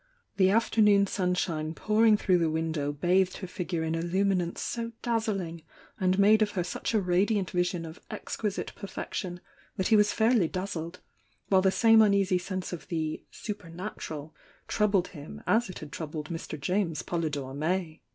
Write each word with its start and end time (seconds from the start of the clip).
The 0.37 0.49
afternoon 0.49 1.05
sunshine 1.05 1.75
pouring 1.75 2.17
through 2.17 2.39
the 2.39 2.49
win 2.49 2.71
dow 2.71 2.91
bathed 2.91 3.37
her 3.37 3.45
figure 3.45 3.83
in 3.83 3.93
a 3.93 4.01
luminance 4.01 4.59
so 4.59 4.93
dazzling 5.03 5.61
and 5.99 6.17
made 6.17 6.41
of 6.41 6.53
her 6.53 6.63
such 6.63 6.95
a 6.95 6.99
radiant 6.99 7.51
vision 7.51 7.85
of 7.85 7.99
exquisite 8.09 8.73
perfection 8.73 9.41
that 9.77 9.89
he 9.89 9.95
was 9.95 10.11
fairly 10.11 10.47
dazzled, 10.47 11.01
while 11.49 11.61
the 11.61 11.69
same 11.69 12.01
uneasy 12.01 12.39
sense 12.39 12.73
of 12.73 12.87
the 12.87 13.21
"supernatural" 13.29 14.33
troubled 14.67 15.09
him 15.09 15.43
as 15.45 15.69
it 15.69 15.77
had 15.77 15.91
troubled 15.91 16.29
Mr. 16.31 16.59
James 16.59 17.03
Polydore 17.03 17.53
May. 17.53 18.01